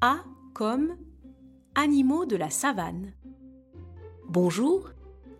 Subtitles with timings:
[0.00, 0.18] A
[0.54, 0.96] comme
[1.74, 3.14] Animaux de la savane.
[4.28, 4.90] Bonjour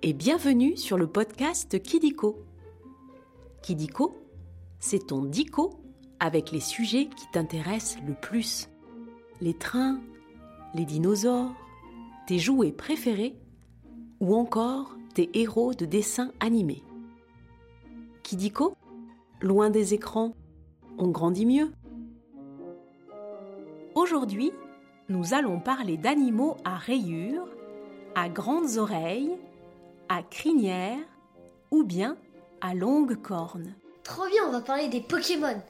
[0.03, 2.43] et bienvenue sur le podcast Kidiko.
[3.63, 4.17] Kidiko,
[4.81, 5.81] c'est ton dico
[6.19, 8.69] avec les sujets qui t'intéressent le plus.
[9.41, 10.01] Les trains,
[10.75, 11.54] les dinosaures,
[12.27, 13.37] tes jouets préférés
[14.19, 16.83] ou encore tes héros de dessins animés.
[18.25, 18.77] Kidiko,
[19.41, 20.34] loin des écrans,
[20.98, 21.70] on grandit mieux.
[23.98, 24.52] Aujourd'hui,
[25.09, 27.48] nous allons parler d'animaux à rayures,
[28.14, 29.36] à grandes oreilles,
[30.09, 31.00] à crinières
[31.73, 32.16] ou bien
[32.60, 33.74] à longues cornes.
[34.04, 35.60] Trop bien, on va parler des Pokémon.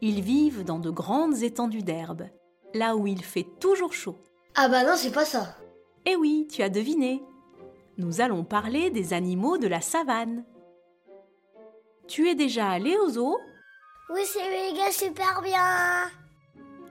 [0.00, 2.30] Ils vivent dans de grandes étendues d'herbe,
[2.72, 4.16] là où il fait toujours chaud.
[4.54, 5.54] Ah bah non, c'est pas ça.
[6.06, 7.22] Eh oui, tu as deviné.
[7.98, 10.46] Nous allons parler des animaux de la savane.
[12.08, 13.36] Tu es déjà allé au zoo
[14.08, 16.10] Oui, c'est méga super bien.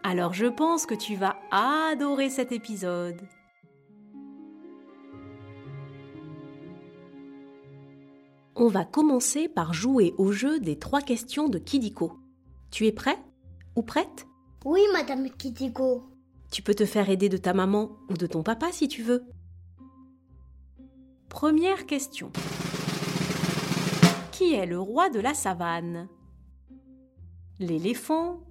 [0.07, 3.19] Alors je pense que tu vas adorer cet épisode.
[8.55, 12.19] On va commencer par jouer au jeu des trois questions de Kidiko.
[12.69, 13.17] Tu es prêt
[13.75, 14.27] ou prête?
[14.63, 16.03] Oui, Madame Kitiko.
[16.51, 19.23] Tu peux te faire aider de ta maman ou de ton papa si tu veux.
[21.29, 22.31] Première question.
[24.31, 26.07] Qui est le roi de la savane?
[27.57, 28.43] L'éléphant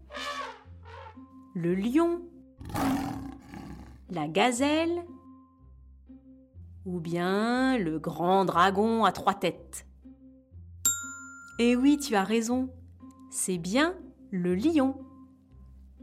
[1.54, 2.20] Le lion
[4.10, 5.04] La gazelle
[6.84, 9.86] Ou bien le grand dragon à trois têtes
[11.58, 12.70] Eh oui, tu as raison.
[13.30, 13.94] C'est bien
[14.30, 14.96] le lion.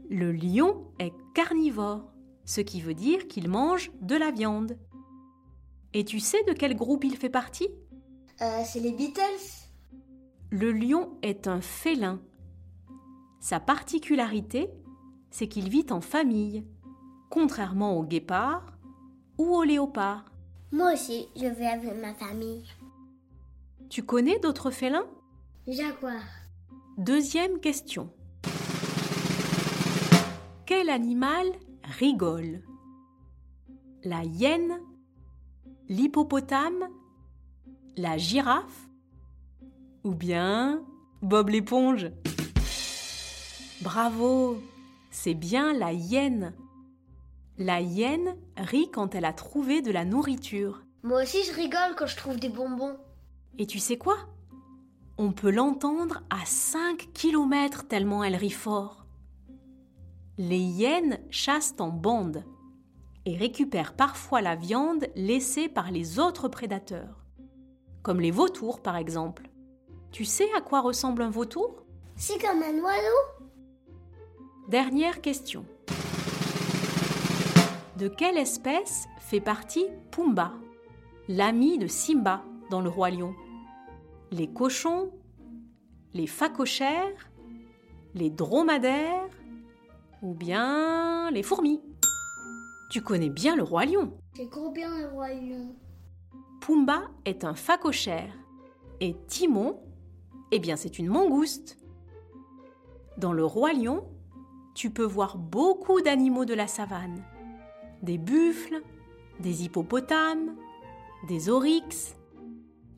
[0.08, 2.10] Le lion est carnivore,
[2.44, 4.78] ce qui veut dire qu'il mange de la viande.
[5.92, 7.68] Et tu sais de quel groupe il fait partie?
[8.40, 9.20] Euh, c'est les Beatles.
[10.50, 12.20] Le lion est un félin.
[13.40, 14.70] Sa particularité,
[15.32, 16.64] c'est qu'il vit en famille,
[17.30, 18.64] contrairement au guépard
[19.38, 20.26] ou au léopard.
[20.70, 22.64] Moi aussi, je vais avec ma famille.
[23.88, 25.06] Tu connais d'autres félins?
[25.66, 26.22] Jaguar.
[26.98, 28.10] Deuxième question.
[30.66, 31.46] Quel animal
[31.98, 32.62] rigole?
[34.04, 34.78] La hyène
[35.88, 36.88] L'hippopotame
[37.96, 38.88] La girafe
[40.04, 40.82] Ou bien
[41.22, 42.10] Bob l'éponge?
[43.82, 44.58] Bravo
[45.14, 46.54] C'est bien la hyène.
[47.58, 50.84] La hyène rit quand elle a trouvé de la nourriture.
[51.02, 52.96] Moi aussi, je rigole quand je trouve des bonbons.
[53.58, 54.16] Et tu sais quoi?
[55.18, 59.04] On peut l'entendre à 5 km tellement elle rit fort.
[60.38, 62.42] Les hyènes chassent en bande
[63.26, 67.26] et récupèrent parfois la viande laissée par les autres prédateurs,
[68.02, 69.50] comme les vautours par exemple.
[70.10, 71.84] Tu sais à quoi ressemble un vautour?
[72.16, 73.42] C'est comme un oiseau
[74.72, 75.66] Dernière question.
[77.98, 80.54] De quelle espèce fait partie Pumba,
[81.28, 83.34] l'ami de Simba dans le roi lion?
[84.30, 85.10] Les cochons
[86.14, 87.30] Les phacochères
[88.14, 89.28] Les dromadaires
[90.22, 91.82] Ou bien les fourmis?
[92.90, 94.14] Tu connais bien le roi lion.
[94.50, 95.76] Trop bien le roi lion.
[96.62, 98.32] Pumba est un phacochère
[99.00, 99.80] et Timon,
[100.50, 101.76] eh bien c'est une mangouste.
[103.18, 104.06] Dans le roi lion,
[104.74, 107.22] tu peux voir beaucoup d'animaux de la savane.
[108.02, 108.82] Des buffles,
[109.40, 110.56] des hippopotames,
[111.28, 112.16] des oryx.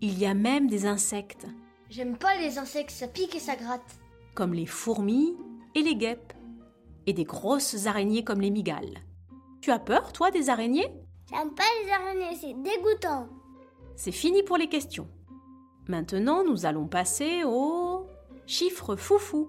[0.00, 1.46] Il y a même des insectes,
[1.90, 4.00] J'aime pas les insectes, ça pique et ça gratte.
[4.34, 5.36] comme les fourmis
[5.76, 6.32] et les guêpes,
[7.06, 8.98] et des grosses araignées comme les migales.
[9.60, 10.92] Tu as peur, toi, des araignées?
[11.30, 13.28] J'aime pas les araignées, c'est dégoûtant.
[13.94, 15.08] C'est fini pour les questions.
[15.86, 18.06] Maintenant, nous allons passer au
[18.46, 19.48] chiffre foufou.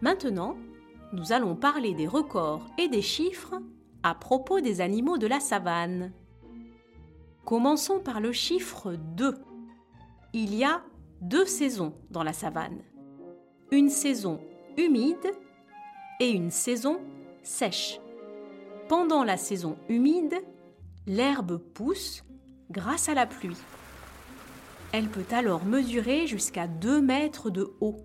[0.00, 0.56] Maintenant,
[1.12, 3.60] nous allons parler des records et des chiffres
[4.02, 6.12] à propos des animaux de la savane.
[7.44, 9.34] Commençons par le chiffre 2.
[10.34, 10.82] Il y a
[11.20, 12.78] deux saisons dans la savane.
[13.72, 14.40] Une saison
[14.76, 15.32] humide
[16.20, 17.00] et une saison
[17.42, 18.00] sèche.
[18.88, 20.36] Pendant la saison humide,
[21.06, 22.22] l'herbe pousse
[22.70, 23.56] grâce à la pluie.
[24.92, 27.96] Elle peut alors mesurer jusqu'à 2 mètres de haut.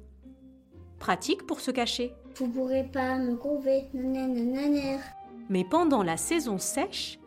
[1.04, 2.14] Pratique pour se cacher.
[2.38, 5.02] Vous pourrez pas me couver, nanana.
[5.50, 7.20] Mais pendant la saison sèche,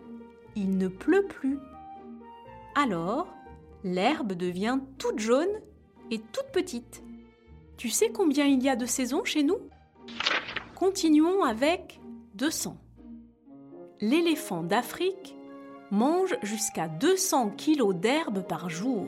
[0.55, 1.58] il ne pleut plus.
[2.75, 3.28] Alors,
[3.84, 5.61] l'herbe devient toute jaune
[6.11, 7.02] et toute petite.
[7.76, 9.58] Tu sais combien il y a de saisons chez nous?
[10.75, 12.00] Continuons avec
[12.37, 12.79] 200.
[14.00, 15.37] L'éléphant d'Afrique
[15.90, 19.06] mange jusqu'à 200 kilos d'herbe par jour.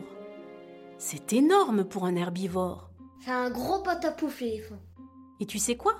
[0.98, 2.87] C'est énorme pour un herbivore.
[3.28, 4.78] C'est un gros pot à pouf, l'éléphant.
[5.38, 5.96] Et tu sais quoi?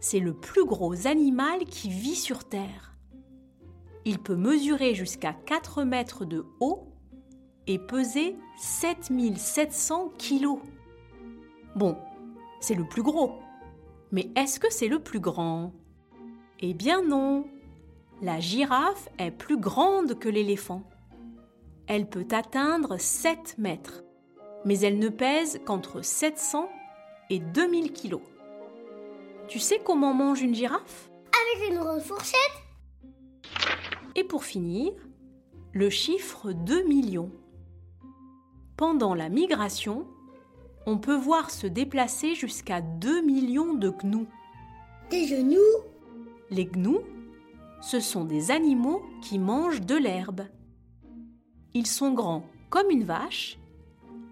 [0.00, 2.96] C'est le plus gros animal qui vit sur Terre.
[4.04, 6.88] Il peut mesurer jusqu'à 4 mètres de haut
[7.68, 10.58] et peser 7700 kilos.
[11.76, 11.96] Bon,
[12.58, 13.38] c'est le plus gros.
[14.10, 15.72] Mais est-ce que c'est le plus grand?
[16.58, 17.46] Eh bien non.
[18.20, 20.82] La girafe est plus grande que l'éléphant.
[21.86, 24.02] Elle peut atteindre 7 mètres,
[24.64, 26.68] mais elle ne pèse qu'entre 700
[27.30, 28.22] et 2000 kilos.
[29.48, 31.10] Tu sais comment mange une girafe?
[31.56, 32.36] Avec une grande fourchette
[34.14, 34.92] Et pour finir,
[35.72, 37.30] le chiffre 2 millions.
[38.76, 40.06] Pendant la migration,
[40.86, 44.26] on peut voir se déplacer jusqu'à 2 millions de gnous.
[45.10, 45.58] Des genoux
[46.50, 47.02] Les gnous,
[47.80, 50.42] ce sont des animaux qui mangent de l'herbe.
[51.74, 53.58] Ils sont grands comme une vache,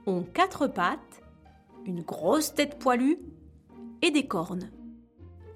[0.07, 1.23] ont quatre pattes,
[1.85, 3.19] une grosse tête poilue
[4.03, 4.71] et des cornes.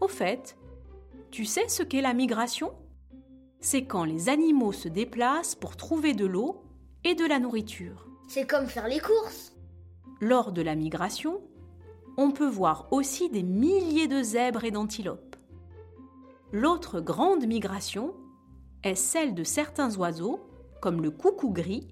[0.00, 0.56] Au fait,
[1.30, 2.72] tu sais ce qu'est la migration?
[3.60, 6.62] C'est quand les animaux se déplacent pour trouver de l'eau
[7.04, 8.06] et de la nourriture.
[8.28, 9.56] C'est comme faire les courses.
[10.20, 11.40] Lors de la migration,
[12.16, 15.36] on peut voir aussi des milliers de zèbres et d'antilopes.
[16.52, 18.14] L'autre grande migration
[18.84, 20.40] est celle de certains oiseaux,
[20.80, 21.88] comme le coucou gris,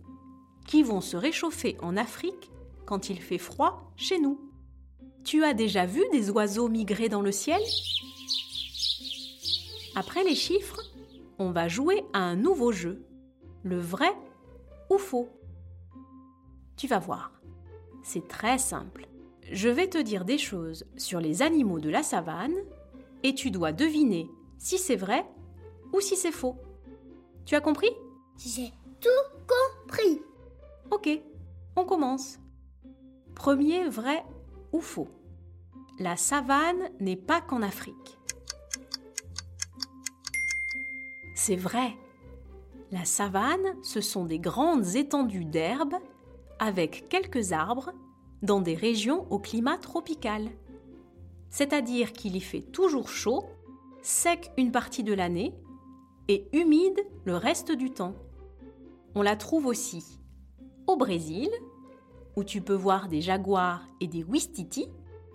[0.66, 2.50] qui vont se réchauffer en Afrique
[2.86, 4.40] quand il fait froid chez nous.
[5.24, 7.60] Tu as déjà vu des oiseaux migrer dans le ciel?
[9.94, 10.80] Après les chiffres,
[11.38, 13.04] on va jouer à un nouveau jeu,
[13.62, 14.12] le vrai
[14.90, 15.28] ou faux.
[16.76, 17.32] Tu vas voir.
[18.02, 19.06] C'est très simple.
[19.50, 22.54] Je vais te dire des choses sur les animaux de la savane
[23.22, 24.28] et tu dois deviner
[24.58, 25.24] si c'est vrai
[25.92, 26.56] ou si c'est faux.
[27.44, 27.90] Tu as compris?
[28.38, 29.08] J'ai tout
[29.46, 30.22] compris.
[30.92, 31.08] Ok,
[31.74, 32.38] on commence.
[33.34, 34.26] Premier vrai
[34.74, 35.08] ou faux
[35.98, 38.18] La savane n'est pas qu'en Afrique.
[41.34, 41.96] C'est vrai.
[42.90, 45.94] La savane, ce sont des grandes étendues d'herbe
[46.58, 47.94] avec quelques arbres
[48.42, 50.50] dans des régions au climat tropical.
[51.48, 53.46] C'est-à-dire qu'il y fait toujours chaud,
[54.02, 55.54] sec une partie de l'année
[56.28, 58.14] et humide le reste du temps.
[59.14, 60.18] On la trouve aussi
[60.86, 61.50] au Brésil,
[62.36, 64.88] où tu peux voir des jaguars et des ouistiti,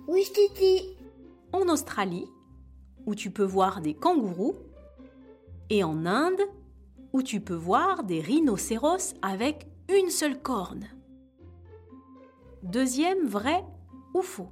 [0.08, 0.96] Ouistiti.
[1.52, 2.28] en Australie,
[3.06, 4.56] où tu peux voir des kangourous,
[5.70, 6.42] et en Inde,
[7.14, 10.88] où tu peux voir des rhinocéros avec une seule corne.
[12.64, 13.64] Deuxième vrai
[14.14, 14.50] ou faux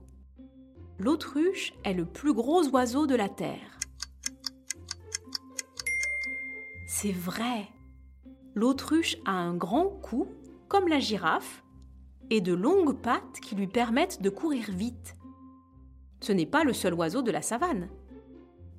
[0.98, 3.80] L'autruche est le plus gros oiseau de la Terre.
[6.88, 7.68] C'est vrai.
[8.54, 10.28] L'autruche a un grand cou,
[10.68, 11.64] comme la girafe,
[12.30, 15.16] et de longues pattes qui lui permettent de courir vite.
[16.22, 17.90] Ce n'est pas le seul oiseau de la savane.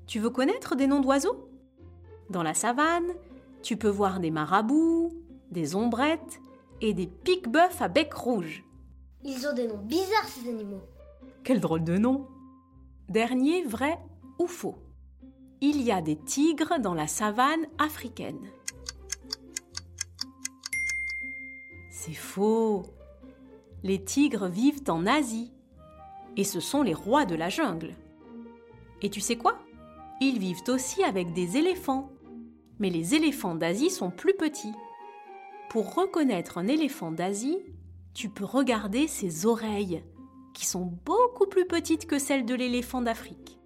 [0.06, 1.48] Tu veux connaître des noms d'oiseaux?
[2.30, 3.12] Dans la savane,
[3.62, 5.12] tu peux voir des marabouts,
[5.50, 6.40] des ombrettes
[6.80, 8.64] et des pique-bœufs à bec rouge.
[9.24, 10.82] Ils ont des noms bizarres, ces animaux.
[11.44, 12.26] Quel drôle de nom
[13.08, 13.98] Dernier vrai
[14.38, 14.76] ou faux
[15.60, 18.50] Il y a des tigres dans la savane africaine.
[22.06, 22.84] C'est faux.
[23.82, 25.52] Les tigres vivent en Asie
[26.36, 27.96] et ce sont les rois de la jungle.
[29.02, 29.58] Et tu sais quoi?
[30.20, 32.12] Ils vivent aussi avec des éléphants.
[32.78, 34.74] Mais les éléphants d'Asie sont plus petits.
[35.68, 37.58] Pour reconnaître un éléphant d'Asie,
[38.14, 40.04] tu peux regarder ses oreilles,
[40.54, 43.58] qui sont beaucoup plus petites que celles de l'éléphant d'Afrique.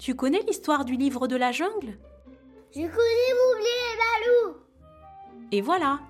[0.00, 1.96] Tu connais l'histoire du livre de la jungle?
[2.72, 2.90] Je connais
[4.00, 4.56] Balou.
[5.52, 6.00] Et voilà,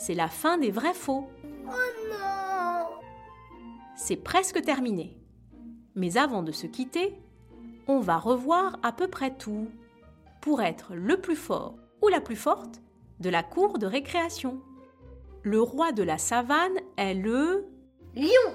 [0.00, 1.28] c'est la fin des vrais faux.
[1.66, 2.86] Oh non
[3.96, 5.14] C'est presque terminé.
[5.94, 7.14] Mais avant de se quitter,
[7.86, 9.68] on va revoir à peu près tout
[10.40, 12.80] pour être le plus fort ou la plus forte
[13.20, 14.62] de la cour de récréation.
[15.42, 17.66] Le roi de la savane est le...
[18.14, 18.54] Lion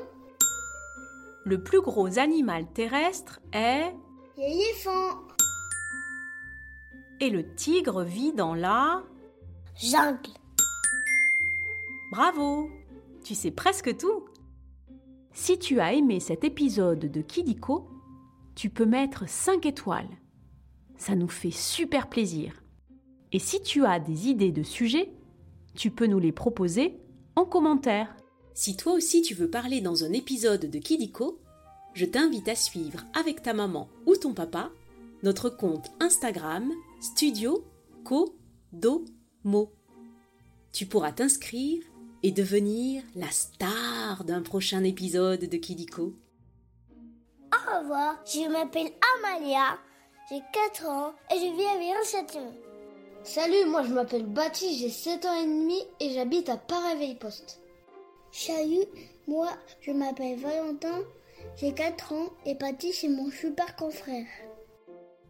[1.46, 3.94] Le plus gros animal terrestre est...
[4.36, 5.22] L'éléphant.
[7.20, 9.04] Et le tigre vit dans la...
[9.75, 10.32] Jungle.
[12.15, 12.69] Bravo
[13.25, 14.24] Tu sais presque tout
[15.34, 17.89] Si tu as aimé cet épisode de Kidiko,
[18.55, 20.07] tu peux mettre 5 étoiles.
[20.95, 22.63] Ça nous fait super plaisir.
[23.34, 25.12] Et si tu as des idées de sujets,
[25.74, 26.98] tu peux nous les proposer
[27.36, 28.15] en commentaire.
[28.53, 31.41] Si toi aussi tu veux parler dans un épisode de Kidiko,
[31.95, 34.72] je t'invite à suivre avec ta maman ou ton papa
[35.22, 37.65] notre compte Instagram Studio
[38.05, 38.38] Co
[38.72, 39.03] Do
[39.43, 39.74] Mo.
[40.72, 41.84] Tu pourras t'inscrire
[42.25, 46.15] et devenir la star d'un prochain épisode de Kidiko.
[47.53, 49.77] Au Au revoir, je m'appelle Amalia,
[50.29, 52.53] j'ai 4 ans et je vis à Viron-Châtillon.
[53.24, 57.62] Salut, moi je m'appelle Baptiste, j'ai 7 ans et demi et j'habite à Paris-Veille-Poste.
[58.32, 58.86] Salut,
[59.27, 59.50] moi
[59.82, 61.01] je m'appelle Valentin,
[61.58, 64.25] j'ai 4 ans et Baptiste est mon super confrère.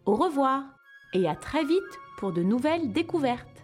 [0.06, 0.64] Au revoir
[1.14, 1.82] et à très vite
[2.20, 3.55] pour de nouvelles découvertes.